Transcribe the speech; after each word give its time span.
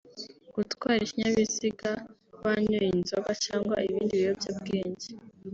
gutwara 0.55 0.99
ikinyabiziga 1.03 1.91
wanyoye 2.43 2.87
inzoga 2.97 3.31
cyangwa 3.45 3.75
ibindi 3.87 4.13
biyobyabwenge 4.21 5.09